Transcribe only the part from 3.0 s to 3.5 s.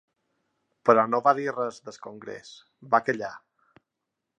callar.